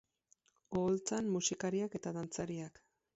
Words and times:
Oholtzan, 0.79 1.29
musikariak 1.35 1.99
eta 1.99 2.15
dantzariak. 2.17 2.81